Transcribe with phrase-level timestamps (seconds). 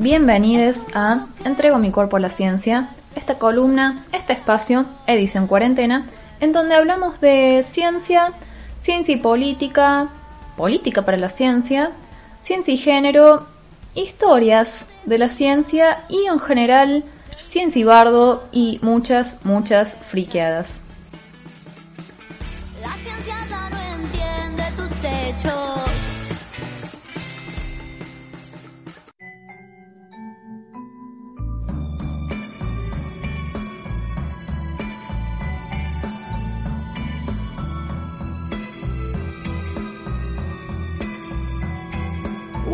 [0.00, 6.06] Bienvenidos a Entrego mi cuerpo a la ciencia, esta columna, este espacio, edición cuarentena,
[6.40, 8.32] en donde hablamos de ciencia,
[8.82, 10.08] ciencia y política,
[10.56, 11.90] política para la ciencia,
[12.44, 13.46] ciencia y género,
[13.92, 14.70] historias
[15.04, 17.04] de la ciencia y en general
[17.50, 20.66] ciencia y bardo y muchas, muchas friqueadas.
[22.80, 23.36] La ciencia
[23.70, 25.79] no entiende hechos.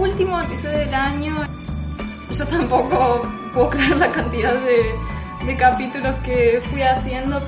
[0.06, 1.34] Último episodio del año.
[2.32, 7.38] Yo tampoco puedo creer la cantidad de, capítulos que fui haciendo.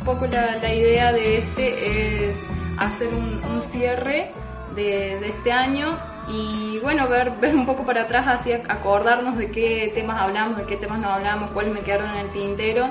[0.00, 2.36] Un poco la, idea de este es
[2.78, 4.32] hacer un, cierre
[4.74, 5.96] de, este año
[6.28, 10.64] y bueno, ver, ver un poco para atrás, así acordarnos de qué temas hablamos, de
[10.64, 12.88] qué temas no hablamos, cuáles me quedaron en el tintero,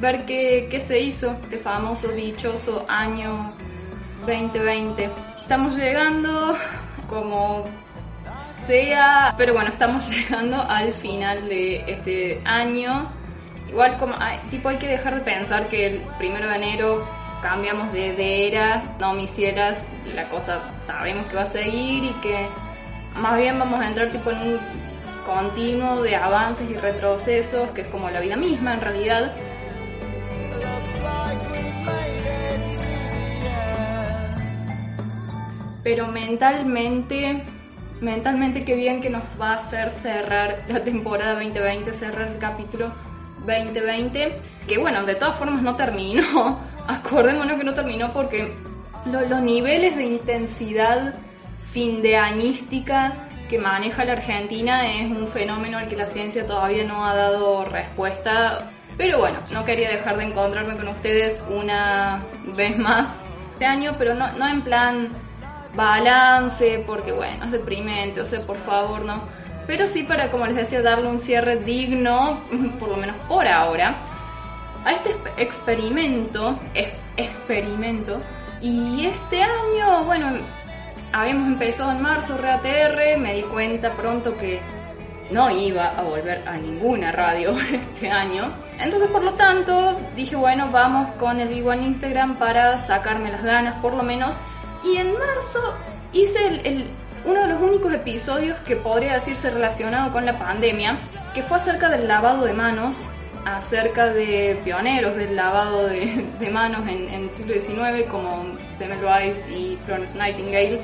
[0.00, 3.46] ver qué, qué se hizo este famoso, dichoso año
[4.26, 5.10] 2020.
[5.42, 6.56] Estamos llegando
[7.08, 7.64] como
[8.68, 13.10] sea, pero bueno, estamos llegando al final de este año.
[13.68, 17.06] Igual como hay, tipo hay que dejar de pensar que el primero de enero
[17.42, 19.82] cambiamos de, era, no misieras,
[20.14, 22.46] la cosa sabemos que va a seguir y que
[23.16, 24.58] más bien vamos a entrar tipo en un
[25.26, 29.32] continuo de avances y retrocesos, que es como la vida misma en realidad.
[35.82, 37.44] Pero mentalmente
[38.00, 42.92] mentalmente qué bien que nos va a hacer cerrar la temporada 2020, cerrar el capítulo
[43.46, 48.54] 2020, que bueno, de todas formas no terminó, acordémonos que no terminó porque
[49.06, 51.14] los niveles de intensidad
[51.72, 53.12] fin de añística
[53.48, 57.64] que maneja la Argentina es un fenómeno al que la ciencia todavía no ha dado
[57.64, 58.70] respuesta.
[58.96, 62.22] Pero bueno, no quería dejar de encontrarme con ustedes una
[62.56, 65.08] vez más este año, pero no, no en plan
[65.74, 69.22] balance, porque bueno, es deprimente, o sea, por favor, no.
[69.66, 72.40] Pero sí para, como les decía, darle un cierre digno,
[72.78, 73.94] por lo menos por ahora,
[74.84, 76.58] a este experimento,
[77.16, 78.20] experimento.
[78.60, 80.30] Y este año, bueno,
[81.12, 84.60] habíamos empezado en marzo RATR, me di cuenta pronto que
[85.30, 88.52] no iba a volver a ninguna radio este año.
[88.80, 93.42] Entonces, por lo tanto, dije, bueno, vamos con el vivo en Instagram para sacarme las
[93.42, 94.40] ganas, por lo menos
[94.84, 95.74] y en marzo
[96.12, 96.90] hice el,
[97.24, 100.96] uno de los únicos episodios que podría decirse relacionado con la pandemia,
[101.34, 103.08] que fue acerca del lavado de manos,
[103.44, 108.46] acerca de pioneros del lavado de, manos en, el siglo XIX, como
[108.76, 110.80] Semmelweis y Florence Nightingale,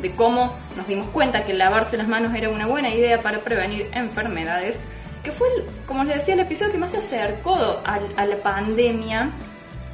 [0.00, 3.88] de cómo nos dimos cuenta que lavarse las manos era una buena idea para prevenir
[3.92, 4.78] enfermedades,
[5.22, 5.48] que fue,
[5.86, 9.30] como les decía, el episodio que más se acercó a, a la pandemia,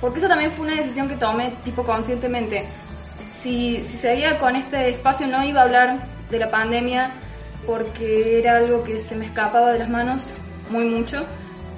[0.00, 2.66] porque eso también fue una decisión que tomé tipo conscientemente
[3.42, 5.98] si, si seguía con este espacio no iba a hablar
[6.30, 7.10] de la pandemia
[7.66, 10.34] porque era algo que se me escapaba de las manos
[10.70, 11.24] muy mucho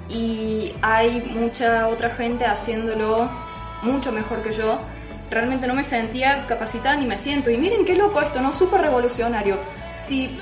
[0.09, 3.29] y hay mucha otra gente haciéndolo
[3.81, 4.79] mucho mejor que yo.
[5.31, 7.49] Realmente no me sentía capacitada ni me siento.
[7.49, 8.53] Y miren qué loco esto, ¿no?
[8.53, 9.57] Súper revolucionario.
[9.95, 10.37] Si,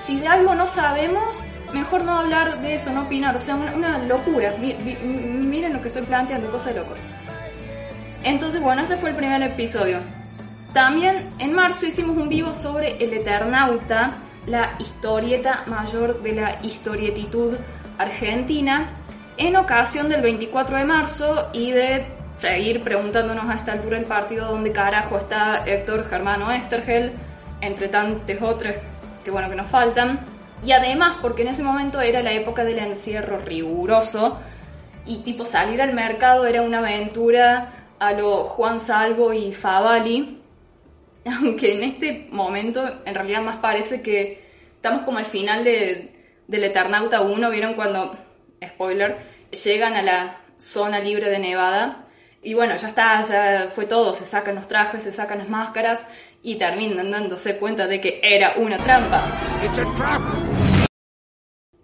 [0.00, 3.36] si de algo no sabemos, mejor no hablar de eso, no opinar.
[3.36, 4.54] O sea, una, locura.
[4.58, 6.98] miren lo que estoy planteando, cosa de locos.
[8.22, 9.98] Entonces, bueno, ese fue el primer episodio.
[10.72, 17.56] También en marzo hicimos un vivo sobre El Eternauta, la historieta mayor de la historietitud
[17.96, 18.90] argentina,
[19.36, 24.46] en ocasión del 24 de marzo y de seguir preguntándonos a esta altura del partido
[24.46, 27.12] dónde carajo está Héctor Germano Estergel,
[27.60, 28.74] entre tantos otros
[29.24, 30.20] que bueno que nos faltan.
[30.64, 34.38] Y además porque en ese momento era la época del encierro riguroso
[35.06, 40.37] y tipo salir al mercado era una aventura a lo Juan Salvo y Favali
[41.42, 44.42] aunque en este momento en realidad más parece que
[44.76, 48.16] estamos como al final de, del Eternauta 1, ¿vieron cuando,
[48.64, 49.18] spoiler,
[49.50, 52.06] llegan a la zona libre de Nevada?
[52.42, 56.06] Y bueno, ya está, ya fue todo, se sacan los trajes, se sacan las máscaras
[56.42, 59.24] y terminan dándose cuenta de que era una trampa.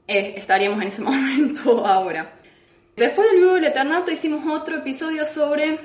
[0.07, 2.35] Eh, estaríamos en ese momento ahora.
[2.97, 5.81] Después del vivo del Eternauta hicimos otro episodio sobre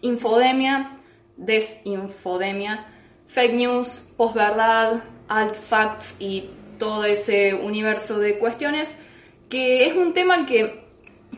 [0.00, 0.99] infodemia
[1.40, 2.86] desinfodemia,
[3.26, 8.96] fake news, posverdad, alt facts y todo ese universo de cuestiones,
[9.48, 10.84] que es un tema al que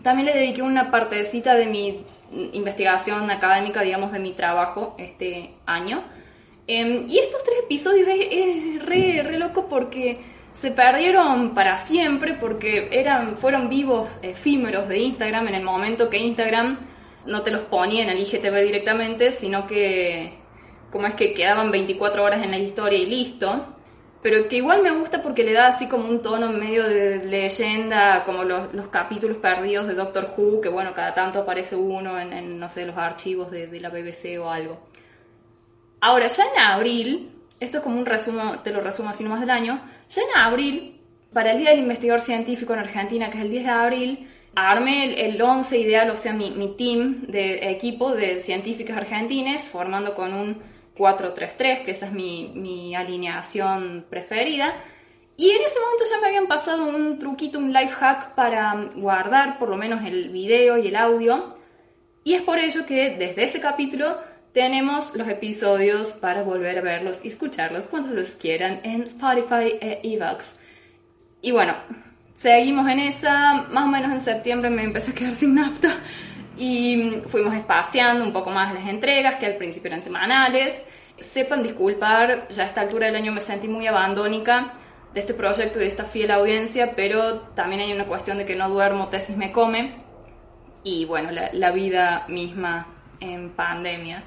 [0.03, 2.05] también le dediqué una partecita de mi
[2.53, 6.03] investigación académica, digamos, de mi trabajo este año.
[6.67, 10.19] Em, y estos tres episodios es, re, re, loco porque
[10.55, 16.19] se perdieron para siempre porque eran, fueron vivos efímeros de Instagram en el momento que
[16.19, 16.79] Instagram
[17.27, 20.35] no te los ponía en el IGTV directamente, sino que
[20.91, 23.67] como es que quedaban 24 horas en la historia y listo.
[24.23, 28.23] Pero que igual me gusta porque le da así como un tono medio de leyenda,
[28.25, 32.61] como los, los capítulos perdidos de Doctor Who, que bueno, cada tanto aparece uno en,
[32.61, 34.79] no sé, los archivos de, de la BBC o algo.
[36.01, 39.51] Ahora, ya en abril, esto es como un resumo, te lo resumo así nomás del
[39.51, 41.01] año, ya en abril,
[41.33, 45.27] para el Día del Investigador Científico en Argentina, que es el 10 de abril, armé
[45.27, 50.35] el, 11 ideal, o sea, mi, mi, team de equipo de científicas argentines, formando con
[50.35, 50.63] un
[50.97, 54.75] 433, que esa es mi, mi alineación preferida.
[55.37, 59.59] Y en ese momento ya me habían pasado un truquito, un life hack para guardar
[59.59, 61.57] por lo menos el video y el audio.
[62.25, 64.19] Y es por ello que desde ese capítulo
[64.53, 70.01] tenemos los episodios para volver a verlos y escucharlos cuando los quieran en Spotify e
[70.03, 70.59] Evox.
[71.41, 71.75] Y bueno,
[72.35, 75.95] seguimos en esa, más o menos en septiembre me empecé a quedar sin nafta
[76.57, 80.83] y fuimos espaciando un poco más las entregas que al principio eran semanales.
[81.19, 84.75] Sepan disculpar, ya a esta altura del año me sentí muy abandónica
[85.15, 88.57] de este proyecto y de esta fiel audiencia, pero también hay una cuestión de que
[88.57, 89.95] no duermo, tesis me come
[90.83, 92.87] y bueno, la, la vida misma
[93.21, 94.25] en pandemia.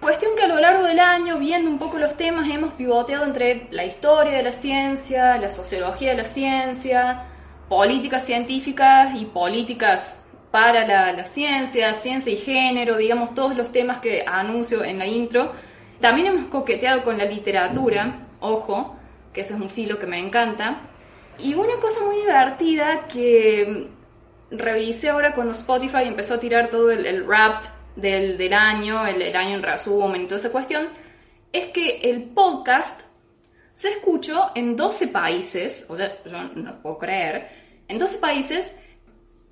[0.00, 3.66] Cuestión que a lo largo del año, viendo un poco los temas, hemos pivoteado entre
[3.70, 7.24] la historia de la ciencia, la sociología de la ciencia,
[7.68, 10.14] políticas científicas y políticas
[10.50, 15.52] para la, ciencia, ciencia y género, digamos, todos los temas que anuncio en la intro.
[16.00, 18.96] También hemos coqueteado con la literatura, ojo,
[19.32, 20.82] que ese es un filo que me encanta.
[21.38, 23.88] Y una cosa muy divertida que
[24.50, 27.64] revisé ahora cuando Spotify empezó a tirar todo el, el rap
[27.96, 30.86] del, año, el, año en resumen y toda esa cuestión,
[31.52, 33.02] es que el podcast
[33.72, 38.74] se escuchó en 12 países, o sea, yo no puedo creer, en 12 países,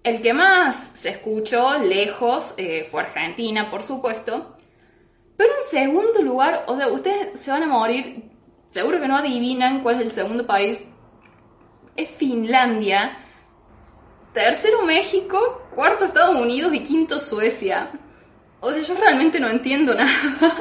[0.03, 4.57] el que más se escuchó lejos eh, fue Argentina, por supuesto,
[5.37, 8.31] pero en segundo lugar, o sea, ustedes se van a morir,
[8.69, 10.87] seguro que no adivinan cuál es el segundo país,
[11.97, 13.19] es Finlandia,
[14.33, 17.91] tercero México, cuarto Estados Unidos y quinto Suecia.
[18.65, 20.57] O sea, yo realmente no entiendo nada.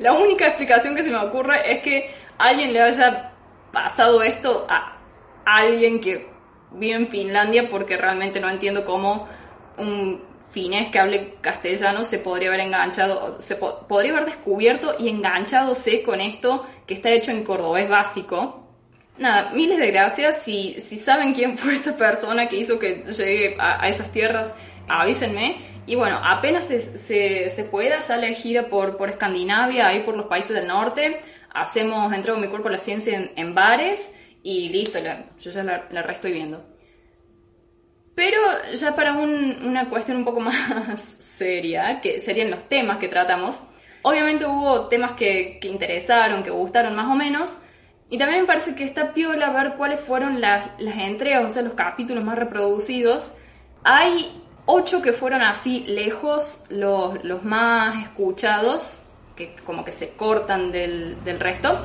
[0.00, 3.32] La única explicación que se me ocurre es que alguien le haya
[3.70, 4.98] pasado esto a
[5.44, 6.28] alguien que
[6.72, 9.28] vive en Finlandia porque realmente no entiendo cómo
[9.76, 10.20] un
[10.50, 16.20] finés que hable castellano se podría haber enganchado, se podría haber descubierto y enganchadose con
[16.20, 18.66] esto que está hecho en cordobés básico.
[19.16, 20.42] Nada, miles de gracias.
[20.42, 24.56] Si, si saben quién fue esa persona que hizo que llegue a esas tierras,
[24.88, 25.69] avísenme.
[25.86, 30.54] Y bueno, apenas se, se, pueda, sale gira por, por Escandinavia, ahí por los países
[30.54, 31.20] del norte.
[31.52, 34.98] Hacemos Entrego mi cuerpo a la ciencia en, bares y listo,
[35.40, 36.64] yo ya la, la estoy viendo.
[38.14, 38.38] Pero
[38.74, 43.60] ya para una cuestión un poco más seria, que serían los temas que tratamos,
[44.02, 47.56] obviamente hubo temas que, que interesaron, que gustaron más o menos,
[48.10, 51.62] y también me parece que está piola ver cuáles fueron las, las entregas, o sea,
[51.62, 53.36] los capítulos más reproducidos.
[53.84, 59.02] Hay ocho que fueron así lejos, los, los más escuchados,
[59.36, 61.84] que como que se cortan del, del resto.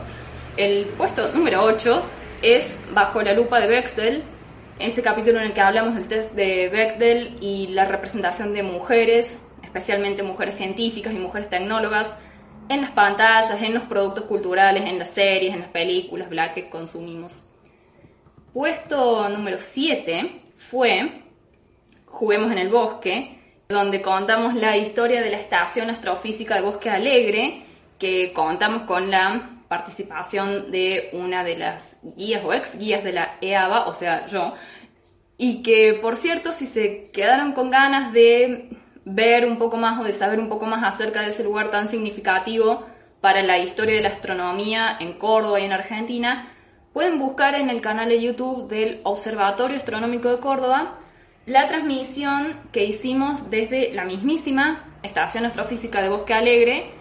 [0.57, 2.03] El puesto número 8
[2.41, 4.23] es Bajo la lupa de Bextel,
[4.77, 9.41] ese capítulo en el que hablamos del test de Bechdel y la representación de mujeres,
[9.63, 12.15] especialmente mujeres científicas y mujeres tecnólogas,
[12.67, 16.69] en las pantallas, en los productos culturales, en las series, en las películas, bla, que
[16.69, 17.45] consumimos.
[18.53, 21.24] Puesto número 7 fue
[22.15, 27.65] Juguemos en el Bosque, donde contamos la historia de la Estación Astrofísica de Bosque Alegre,
[27.99, 33.35] que contamos con la participación de una de las guías o ex guías de la
[33.41, 34.53] EABA, o sea, yo,
[35.37, 38.69] y que, por cierto, si se quedaron con ganas de
[39.03, 41.89] ver un poco más o de saber un poco más acerca de ese lugar tan
[41.89, 42.85] significativo
[43.19, 46.53] para la historia de la astronomía en Córdoba y en Argentina,
[46.93, 50.99] pueden buscar en el canal de YouTube del Observatorio Astronómico de Córdoba
[51.45, 56.91] la transmisión que hicimos desde la mismísima Estación Astrofísica de Bosque Alegre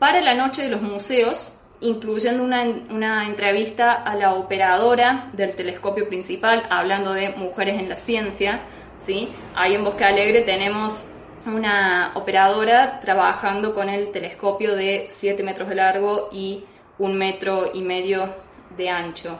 [0.00, 6.64] para la Noche de los Museos, incluyendo una, entrevista a la operadora del telescopio principal,
[6.70, 8.62] hablando de mujeres en la ciencia.
[9.04, 9.28] ¿sí?
[9.54, 11.08] Ahí en Bosque Alegre tenemos
[11.46, 16.64] una operadora trabajando con el telescopio de 7 metros de largo y
[16.98, 18.34] un metro y medio
[18.76, 19.38] de ancho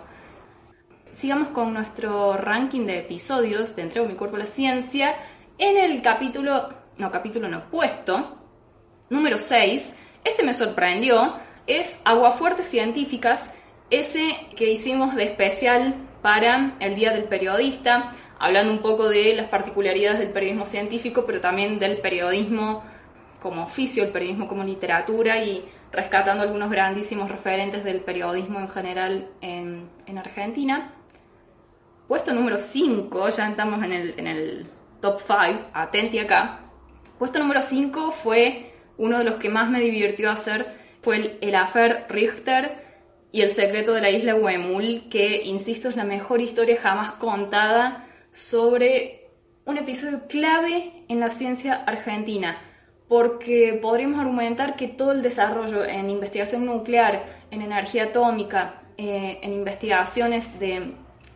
[1.13, 5.15] sigamos con nuestro ranking de episodios de Entrego mi cuerpo a la ciencia.
[5.59, 8.39] En el capítulo, no, capítulo no, puesto,
[9.11, 11.35] número 6, este me sorprendió,
[11.67, 13.51] es Aguafuertes Científicas,
[13.91, 19.49] ese que hicimos de especial para el Día del Periodista, hablando un poco de las
[19.49, 22.83] particularidades del periodismo científico, pero también del periodismo
[23.41, 29.29] como oficio, el periodismo como literatura y rescatando algunos grandísimos referentes del periodismo en general
[29.41, 30.93] en, Argentina.
[32.09, 34.67] Puesto número 5, ya estamos en el, en el
[35.01, 36.61] top 5, atenti acá.
[37.19, 41.55] Puesto número 5 fue uno de los que más me divirtió hacer, fue el, el
[41.55, 42.83] Afer Richter
[43.33, 48.07] y El secreto de la isla Huemul, que, insisto, es la mejor historia jamás contada
[48.31, 49.31] sobre
[49.65, 52.59] un episodio clave en la ciencia argentina,
[53.09, 59.55] porque podríamos argumentar que todo el desarrollo en investigación nuclear, en energía atómica, eh, en
[59.55, 60.93] investigaciones de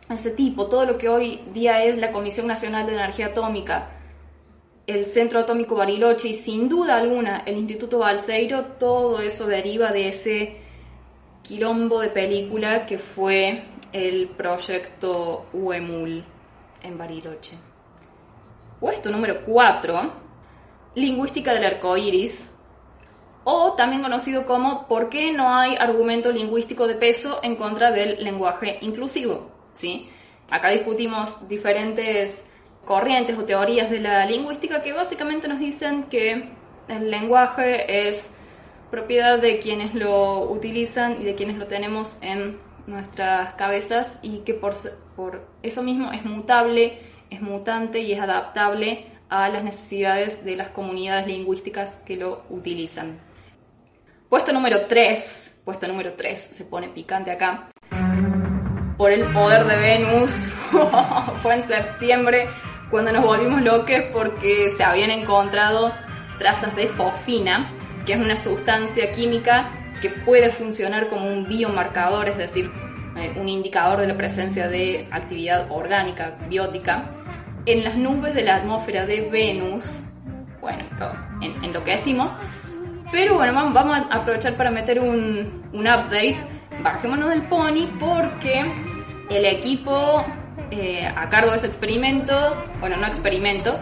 [0.09, 3.89] ese tipo, todo lo que hoy día es la Comisión Nacional de Energía Atómica,
[4.85, 10.07] el Centro Atómico Bariloche y sin duda alguna el Instituto Balseiro, todo eso deriva de
[10.07, 10.57] ese
[11.43, 16.23] quilombo de película que fue el proyecto UEMUL
[16.83, 17.57] en Bariloche.
[18.79, 20.27] Puesto número 4,
[20.95, 22.49] Lingüística del arco iris,
[23.43, 28.23] o también conocido como ¿Por qué no hay argumento lingüístico de peso en contra del
[28.23, 29.56] lenguaje inclusivo?
[29.77, 30.09] ¿Sí?
[30.49, 32.43] Acá discutimos diferentes
[32.83, 36.49] corrientes o teorías de la lingüística que básicamente nos dicen que
[36.87, 38.31] el lenguaje es
[38.89, 42.57] propiedad de quienes lo utilizan y de quienes lo tenemos en
[42.87, 44.73] nuestras cabezas y que por,
[45.15, 50.69] por eso mismo es mutable, es mutante y es adaptable a las necesidades de las
[50.69, 53.19] comunidades lingüísticas que lo utilizan.
[54.27, 57.69] Puesto número 3, puesto número 3, se pone picante acá.
[58.97, 60.51] Por el poder de Venus,
[61.37, 62.49] fue en septiembre
[62.89, 65.93] cuando nos volvimos loques porque se habían encontrado
[66.39, 67.71] trazas de fofina
[68.07, 69.69] que es una sustancia química
[70.01, 72.71] que puede funcionar como un biomarcador, es decir,
[73.17, 77.11] eh, un indicador de la presencia de actividad orgánica, biótica,
[77.65, 80.03] en las nubes de la atmósfera de Venus,
[80.61, 80.85] bueno,
[81.41, 82.33] en, lo que decimos,
[83.11, 86.37] pero bueno, vamos, a aprovechar para meter un update,
[86.81, 88.65] bajémonos del pony porque
[89.29, 90.25] el equipo
[90.71, 93.77] eh, a cargo de ese experimento, bueno, no experimento,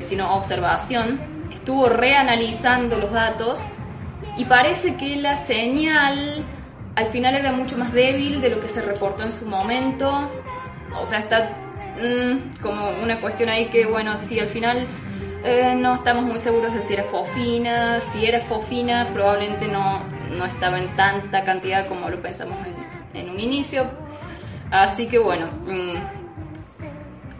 [0.00, 1.20] sino observación,
[1.52, 3.70] estuvo reanalizando los datos
[4.36, 6.44] y parece que la señal
[6.96, 10.30] al final era mucho más débil de lo que se reportó en su momento.
[11.00, 11.50] O sea, está
[12.00, 14.86] mm, como una cuestión ahí que, bueno, si al final
[15.44, 20.44] eh, no estamos muy seguros de si era fofina, si era fofina probablemente no, no
[20.46, 22.58] estaba en tanta cantidad como lo pensamos
[23.14, 23.84] en, un inicio.
[24.70, 25.94] Así que bueno, mm,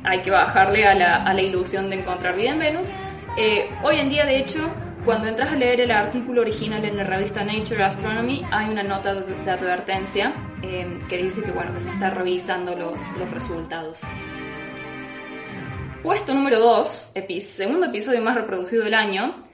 [0.05, 2.93] hay que bajarle a la, ilusión de encontrar vida en Venus.
[3.37, 4.71] Eh, hoy en día, de hecho,
[5.05, 9.15] cuando entras a leer el artículo original en la revista Nature Astronomy, hay una nota
[9.15, 13.01] de advertencia eh, que dice que, bueno, se está revisando los,
[13.31, 14.01] resultados.
[16.03, 19.45] Puesto número 2, segundo episodio más reproducido del año,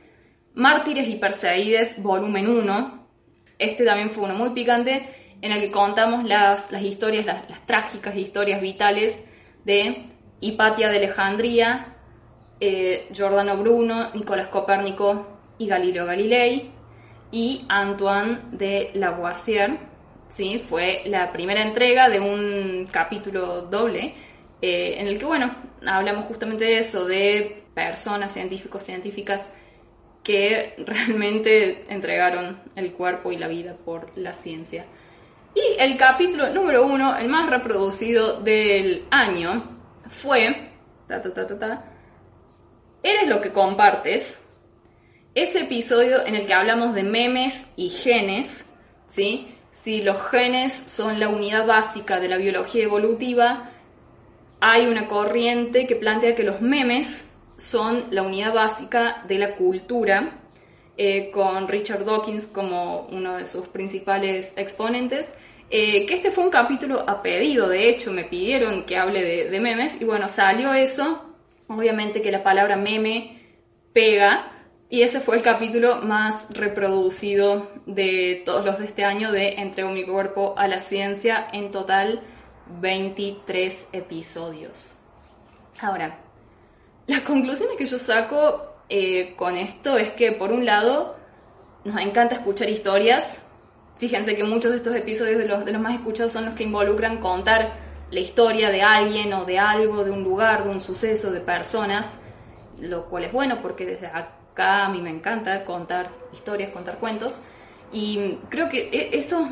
[0.55, 3.00] Mártires y Perseídes, volumen 1.
[3.61, 5.07] Este también fue uno muy picante,
[5.43, 9.23] en el que contamos las, las historias, las, trágicas historias vitales
[9.67, 10.07] de
[10.41, 11.95] Hipatia de Alejandría,
[12.59, 16.71] eh, Giordano Bruno, Nicolás Copérnico y Galileo Galilei,
[17.31, 19.79] y Antoine de Lavoisier.
[20.31, 20.59] ¿sí?
[20.59, 24.15] Fue la primera entrega de un capítulo doble
[24.63, 25.55] eh, en el que, bueno,
[25.87, 29.51] hablamos justamente de eso, de personas, científicos, científicas
[30.23, 34.87] que realmente entregaron el cuerpo y la vida por la ciencia.
[35.55, 40.71] Y el capítulo número uno, el más reproducido del año, fue
[43.03, 44.45] Eres lo que compartes.
[45.35, 48.67] Ese episodio en el que hablamos de memes y genes,
[49.09, 49.55] ¿sí?
[49.71, 53.71] Si los genes son la unidad básica de la biología evolutiva,
[54.61, 57.30] hay una corriente que plantea que los memes
[57.61, 60.39] son la unidad básica de la cultura,
[60.97, 65.33] eh, con Richard Dawkins como uno de sus principales exponentes.
[65.71, 69.61] Eh, que este fue un capítulo a pedido, de hecho me pidieron que hable de
[69.61, 71.31] memes y bueno, salió eso
[71.71, 73.39] Obviamente que la palabra meme
[73.93, 74.51] pega
[74.89, 79.91] y ese fue el capítulo más reproducido de todos los de este año de Entrego
[79.91, 82.23] mi cuerpo a la ciencia, en total
[82.81, 84.97] 23 episodios.
[85.81, 86.19] Ahora,
[87.11, 91.17] las conclusiones que yo saco eh, con esto es que por un lado
[91.85, 93.45] nos encanta escuchar historias.
[93.99, 96.63] Fíjense que muchos de estos episodios de los, de los más escuchados son los que
[96.63, 97.73] involucran contar
[98.13, 102.21] la historia de alguien o de algo, de un lugar, de un suceso, de personas,
[102.79, 107.43] lo cual es bueno porque desde acá a mí me encanta contar historias, contar cuentos.
[107.93, 109.49] Y creo que e-, eso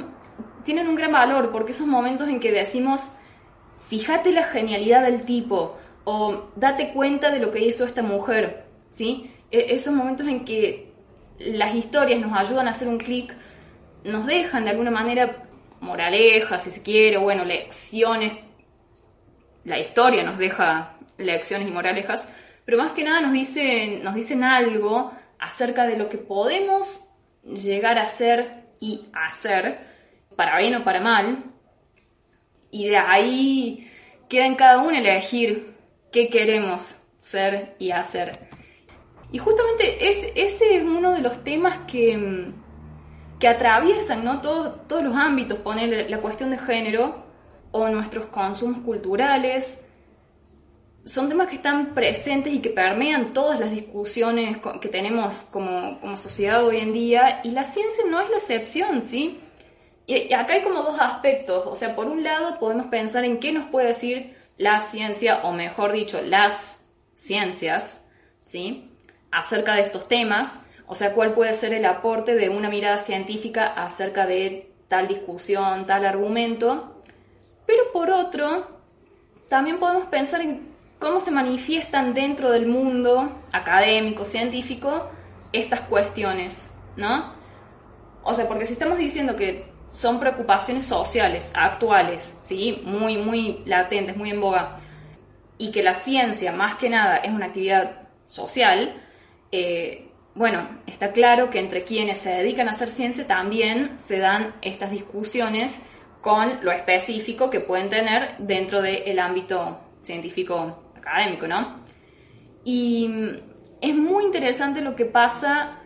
[0.63, 3.11] tienen un gran valor porque esos momentos en que decimos,
[3.89, 5.77] fíjate la genialidad del tipo
[6.11, 9.31] o date cuenta de lo que hizo esta mujer, ¿sí?
[9.51, 10.91] E, esos momentos en que
[11.39, 13.37] las historias nos ayudan a hacer un clic,
[14.05, 15.45] nos dejan de alguna manera
[15.81, 18.33] moralejas, si se quiere, bueno, lecciones.
[19.65, 22.27] La historia nos deja lecciones y moralejas,
[22.65, 27.05] pero más que nada nos dicen, nos dicen algo acerca de lo que podemos
[27.45, 29.79] llegar a ser y hacer,
[30.37, 31.45] para bien o para mal,
[32.71, 33.91] y de ahí
[34.31, 35.77] queda en cada uno elegir
[36.13, 38.49] qué queremos ser y hacer.
[39.31, 42.51] Y justamente es, ese es uno de los temas que,
[43.39, 44.41] que atraviesan ¿no?
[44.41, 47.27] todos los ámbitos, poner la cuestión de género
[47.71, 49.85] o nuestros consumos culturales.
[51.05, 56.17] Son temas que están presentes y que permean todas las discusiones que tenemos como, como
[56.17, 59.41] sociedad hoy en día y la ciencia no es la excepción, ¿sí?
[60.07, 63.53] Y acá hay como dos aspectos, o sea, por un lado podemos pensar en qué
[63.53, 66.85] nos puede decir la ciencia, o mejor dicho, las
[67.15, 68.05] ciencias,
[68.45, 68.93] ¿sí?
[69.31, 73.67] Acerca de estos temas, o sea, cuál puede ser el aporte de una mirada científica
[73.67, 77.03] acerca de tal discusión, tal argumento.
[77.67, 78.79] Pero por otro,
[79.49, 85.11] también podemos pensar en cómo se manifiestan dentro del mundo académico, científico,
[85.53, 87.35] estas cuestiones, ¿no?
[88.23, 92.83] O sea, porque si estamos diciendo que son preocupaciones sociales, actuales, ¿sí?
[92.85, 94.79] Muy, muy latentes, muy en boga,
[95.57, 99.03] y que la ciencia, más que nada, es una actividad social,
[99.51, 104.55] eh, bueno, está claro que entre quienes se dedican a hacer ciencia también se dan
[104.63, 105.81] estas discusiones
[106.21, 111.81] con lo específico que pueden tener dentro del ámbito científico académico, ¿no?
[112.65, 113.11] Y
[113.81, 115.78] es muy interesante lo que pasa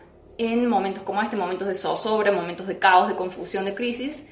[0.45, 4.27] en momentos como este, momentos de zozobra, momentos de caos, de confusión, de crisis,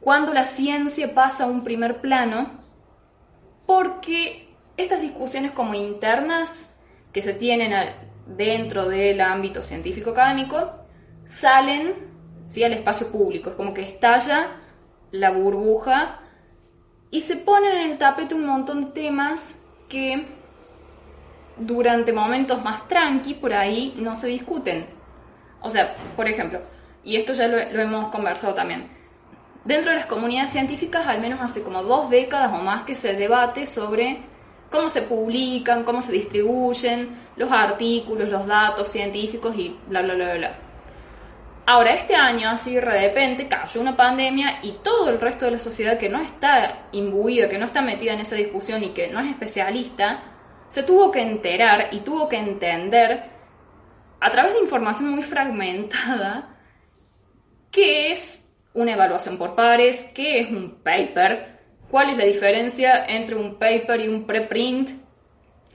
[0.00, 2.60] cuando la ciencia pasa a un primer plano,
[3.66, 6.74] porque estas discusiones como internas
[7.12, 7.72] que se tienen
[8.26, 10.72] dentro del ámbito científico académico
[11.24, 11.94] salen
[12.48, 12.62] ¿sí?
[12.62, 14.60] al espacio público, es como que estalla
[15.10, 16.20] la burbuja
[17.10, 20.26] y se ponen en el tapete un montón de temas que
[21.56, 24.97] durante momentos más tranqui por ahí no se discuten.
[25.60, 26.60] O sea, por ejemplo,
[27.04, 28.88] y esto ya lo, hemos conversado también,
[29.64, 33.14] dentro de las comunidades científicas al menos hace como dos décadas o más que se
[33.14, 34.20] debate sobre
[34.70, 40.34] cómo se publican, cómo se distribuyen los artículos, los datos científicos y bla, bla, bla,
[40.34, 40.58] bla.
[41.66, 45.58] Ahora, este año, así de repente, cayó una pandemia y todo el resto de la
[45.58, 49.20] sociedad que no está imbuida, que no está metida en esa discusión y que no
[49.20, 50.22] es especialista,
[50.66, 53.37] se tuvo que enterar y tuvo que entender
[54.20, 56.56] a través de información muy fragmentada,
[57.70, 61.58] qué es una evaluación por pares, qué es un paper,
[61.90, 64.90] cuál es la diferencia entre un paper y un preprint,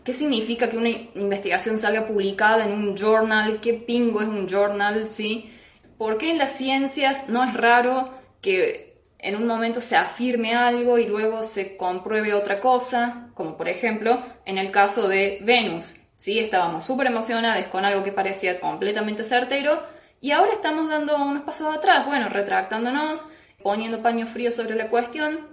[0.04, 5.10] qué significa que una investigación salga publicada en un journal, qué pingo es un journal,
[5.10, 5.52] ¿sí?
[5.98, 10.98] ¿Por qué en las ciencias no es raro que en un momento se afirme algo
[10.98, 15.96] y luego se compruebe otra cosa, como por ejemplo en el caso de Venus?
[16.18, 16.40] ¿Sí?
[16.40, 19.84] Estábamos súper emocionados con algo que parecía completamente certero
[20.22, 23.30] y ahora estamos dando unos pasos atrás, bueno, retractándonos,
[23.62, 25.48] poniendo paño frío sobre la cuestión.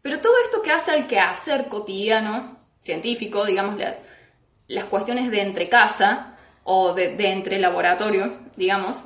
[0.00, 3.78] Pero todo esto que hace al quehacer cotidiano, científico, digamos,
[4.68, 9.04] las cuestiones de entre casa o de, entre laboratorio, digamos,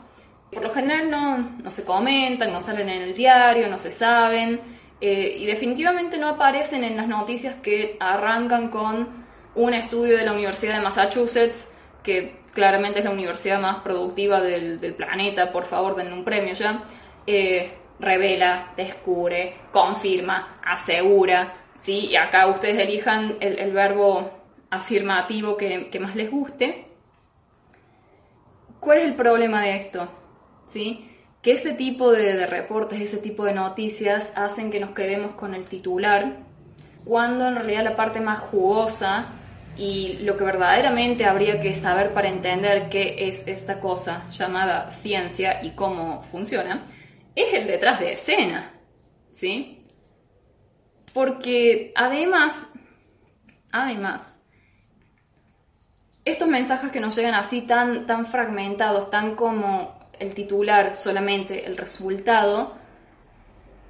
[0.52, 4.60] por lo general no, no, se comentan, no salen en el diario, no se saben
[5.00, 9.21] eh, y definitivamente no aparecen en las noticias que arrancan con
[9.54, 11.70] un estudio de la Universidad de Massachusetts,
[12.02, 16.84] que claramente es la universidad más productiva del, planeta, por favor denle un premio ya,
[17.26, 22.06] eh, revela, descubre, confirma, asegura, ¿sí?
[22.10, 24.30] y acá ustedes elijan el, verbo
[24.70, 26.86] afirmativo que, más les guste.
[28.80, 30.08] ¿Cuál es el problema de esto?
[30.66, 31.08] ¿Sí?
[31.40, 35.54] Que ese tipo de, de reportes, ese tipo de noticias hacen que nos quedemos con
[35.54, 36.38] el titular,
[37.04, 39.32] cuando en realidad la parte más jugosa
[39.76, 45.62] y lo que verdaderamente habría que saber para entender qué es esta cosa llamada ciencia
[45.62, 46.86] y cómo funciona,
[47.34, 48.72] es el detrás de escena,
[49.30, 49.86] ¿sí?
[51.14, 52.68] Porque además,
[53.70, 54.36] además,
[56.24, 61.76] estos mensajes que nos llegan así tan, tan fragmentados, tan como el titular solamente, el
[61.76, 62.76] resultado,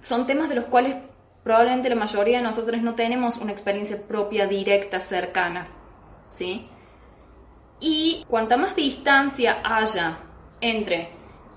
[0.00, 0.96] son temas de los cuales
[1.42, 5.68] probablemente la mayoría de nosotros no tenemos una experiencia propia, directa, cercana,
[6.30, 6.68] ¿sí?
[7.80, 10.18] Y cuanta más distancia haya
[10.60, 11.10] entre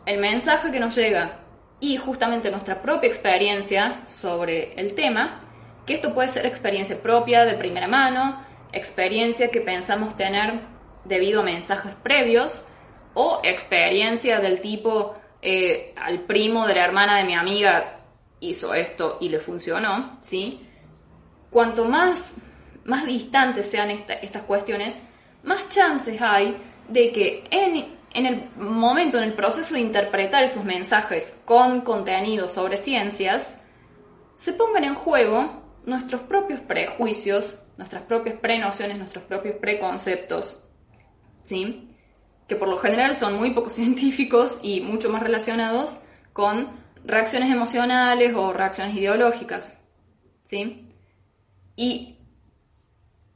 [0.06, 1.40] el mensaje que nos llega
[1.80, 5.42] y justamente nuestra propia experiencia sobre el tema,
[5.86, 10.62] que esto puede ser experiencia propia de primera mano, experiencia que pensamos tener
[11.04, 12.68] debido a mensajes previos
[13.14, 17.95] o experiencia del tipo eh, al primo de la hermana de mi amiga
[18.50, 20.68] hizo esto y le funcionó, ¿sí?
[21.50, 22.36] Cuanto más,
[22.84, 25.02] más distantes sean estas cuestiones,
[25.44, 26.58] más chances hay
[26.90, 32.50] de que en, en el momento, en el proceso de interpretar esos mensajes con contenido
[32.50, 33.62] sobre ciencias,
[34.36, 40.62] se pongan en juego nuestros propios prejuicios, nuestras propias prenociones, nuestros propios preconceptos,
[41.44, 41.96] ¿sí?
[42.48, 45.98] que por lo general son muy poco científicos y mucho más relacionados
[46.34, 49.80] con reacciones emocionales o reacciones ideológicas.
[50.44, 50.92] ¿Sí?
[51.76, 52.18] Y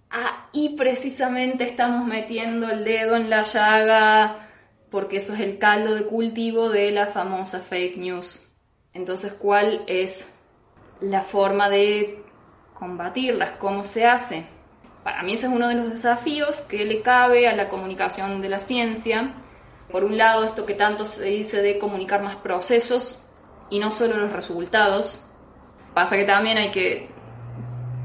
[0.09, 4.47] ahí precisamente estamos metiendo el dedo en la llaga
[4.89, 8.45] porque eso es el caldo de cultivo de la famosa fake news.
[8.93, 10.33] Entonces, ¿cuál es
[10.99, 12.23] la forma de
[12.73, 13.51] combatirlas?
[13.59, 14.45] ¿Cómo se hace?
[15.03, 18.49] Para mí ese es uno de los desafíos que le cabe a la comunicación de
[18.49, 19.35] la ciencia.
[19.91, 23.23] Por un lado, esto que tanto se dice de comunicar más procesos
[23.69, 25.23] y no solo los resultados.
[25.93, 27.09] Pasa que también hay que,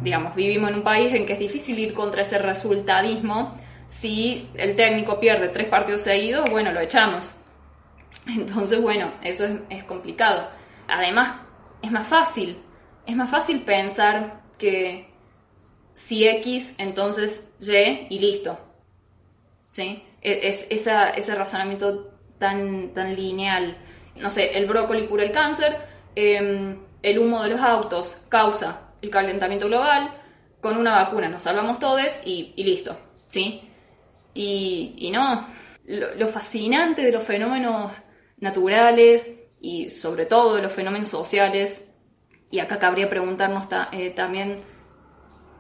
[0.03, 3.59] digamos, vivimos en un país en que es difícil ir contra ese resultadismo.
[3.89, 7.35] Si el técnico pierde tres partidos seguidos, bueno, lo echamos.
[8.27, 10.49] Entonces, bueno, eso es, complicado.
[10.89, 11.41] Además,
[11.83, 12.59] es más fácil.
[13.07, 15.11] Es más fácil pensar que
[15.93, 18.59] si X, entonces Y y listo.
[19.73, 20.03] ¿Sí?
[20.23, 23.77] E, es, ese razonamiento tan, tan lineal.
[24.17, 25.77] No sé, el brócoli cura el cáncer,
[26.15, 30.11] em, el humo de los autos causa el calentamiento global,
[30.61, 32.97] con una vacuna nos salvamos todos y, listo.
[33.29, 33.69] ¿Sí?
[34.33, 35.47] Y, no,
[35.85, 38.01] lo, fascinante de los fenómenos
[38.39, 41.95] naturales y sobre todo de los fenómenos sociales,
[42.51, 44.59] y acá cabría preguntarnos eh, también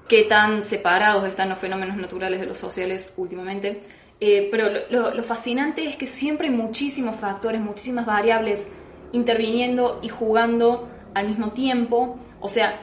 [0.09, 3.83] qué tan separados están los fenómenos naturales de los sociales últimamente.
[4.27, 8.67] Eh, pero lo, fascinante es que siempre hay muchísimos factores, muchísimas variables
[9.13, 12.17] interviniendo y jugando al mismo tiempo.
[12.41, 12.75] O sea,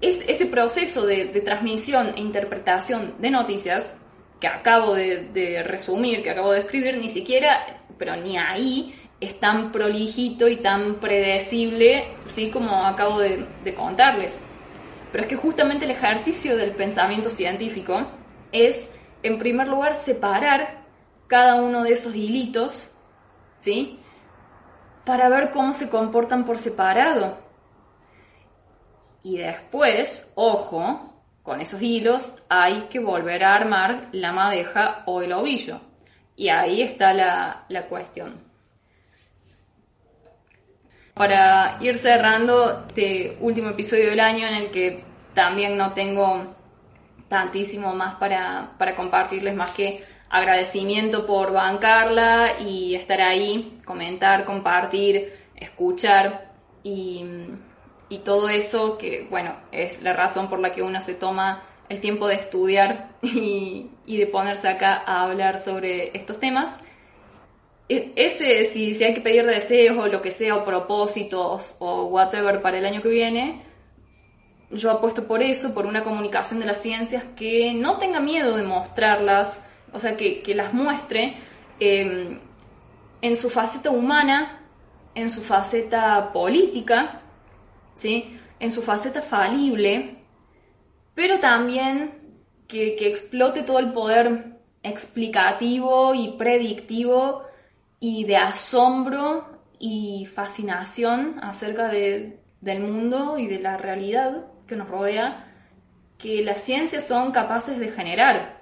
[0.00, 3.96] es, ese proceso de, transmisión e interpretación de noticias
[4.38, 9.72] que acabo de, resumir, que acabo de escribir, ni siquiera, pero ni ahí es tan
[9.72, 12.48] prolijito y tan predecible, ¿sí?
[12.48, 14.40] como acabo de contarles.
[15.10, 18.06] Pero es que justamente el ejercicio del pensamiento científico
[18.52, 18.88] es,
[19.22, 20.84] en primer lugar, separar
[21.26, 22.90] cada uno de esos hilitos,
[23.58, 24.00] ¿sí?
[25.04, 27.38] Para ver cómo se comportan por separado.
[29.22, 35.32] Y después, ojo, con esos hilos hay que volver a armar la madeja o el
[35.32, 35.80] ovillo.
[36.36, 38.40] Y ahí está la, la cuestión.
[41.14, 45.04] Para ir cerrando este último episodio del año en el que
[45.34, 46.56] también no tengo
[47.30, 56.52] tantísimo más para, compartirles más que agradecimiento por bancarla y estar ahí, comentar, compartir, escuchar
[56.82, 57.24] y,
[58.24, 62.26] todo eso que, bueno, es la razón por la que uno se toma el tiempo
[62.26, 66.78] de estudiar y, y de ponerse acá a hablar sobre estos temas.
[67.88, 72.06] E, ese, si, si hay que pedir deseos o lo que sea, o propósitos o
[72.06, 73.62] whatever para el año que viene,
[74.70, 78.62] yo apuesto por eso, por una comunicación de las ciencias que no tenga miedo de
[78.62, 81.36] mostrarlas, o sea, que, las muestre
[81.80, 82.38] em,
[83.20, 84.60] en su faceta humana,
[85.14, 87.22] en su faceta política,
[87.94, 88.38] ¿sí?
[88.60, 90.18] en su faceta falible,
[91.14, 92.20] pero también
[92.68, 97.42] que, que explote todo el poder explicativo y predictivo
[97.98, 104.88] y de asombro y fascinación acerca de, del mundo y de la realidad que nos
[104.88, 105.46] rodea,
[106.16, 108.60] que las ciencias son capaces de generar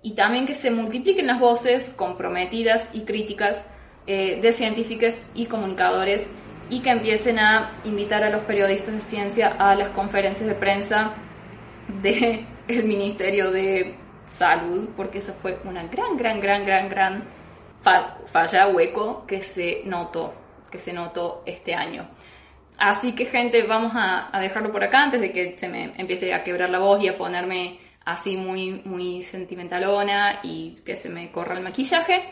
[0.00, 3.66] y también que se multipliquen las voces comprometidas y críticas
[4.06, 6.32] eh, de científicos y comunicadores
[6.70, 11.14] y que empiecen a invitar a los periodistas de ciencia a las conferencias de prensa
[12.00, 17.24] del el Ministerio de Salud, porque esa fue una gran, gran, gran, gran, gran
[18.26, 20.32] falla hueco que se notó,
[20.70, 22.08] que se notó este año.
[22.80, 26.42] Así que gente, vamos a, dejarlo por acá antes de que se me empiece a
[26.42, 31.58] quebrar la voz y a ponerme así muy, muy sentimentalona y que se me corra
[31.58, 32.24] el maquillaje.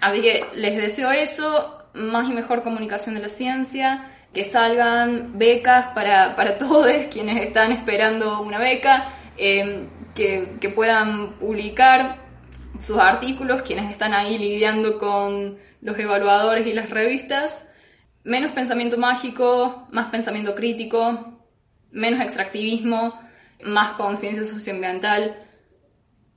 [0.00, 5.90] Así que les deseo eso, más y mejor comunicación de la ciencia, que salgan becas
[5.94, 12.16] para, para todos quienes están esperando una beca, em, que, que puedan publicar
[12.80, 17.56] sus artículos, quienes están ahí lidiando con los evaluadores y las revistas
[18.24, 21.40] menos pensamiento mágico, más pensamiento crítico,
[21.90, 23.20] menos extractivismo,
[23.64, 25.36] más conciencia socioambiental,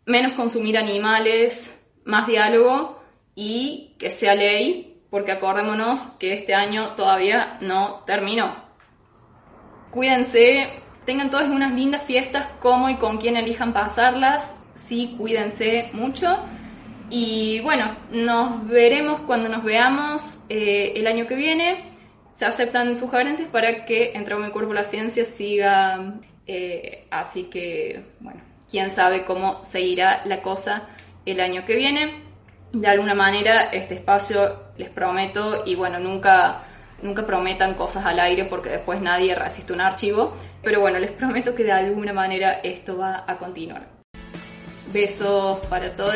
[0.05, 3.01] menos consumir animales, más diálogo
[3.33, 8.65] y que sea ley, porque acordémonos que este año todavía no terminó.
[9.91, 16.37] Cuídense, tengan todas unas lindas fiestas, como y con quién elijan pasarlas, sí, cuídense mucho.
[17.09, 21.91] Y bueno, nos veremos cuando nos veamos eh, el año que viene.
[22.33, 28.41] Se aceptan sugerencias para que Entre mi cuerpo la ciencia siga eh, así que, bueno,
[28.69, 30.89] quién sabe cómo seguirá la cosa
[31.25, 32.23] el año que viene.
[32.71, 36.63] De alguna manera, este espacio les prometo, y bueno, nunca,
[37.01, 41.55] nunca prometan cosas al aire porque después nadie resiste un archivo, pero bueno, les prometo
[41.55, 43.87] que de alguna manera esto va a continuar.
[44.91, 46.15] Besos para todos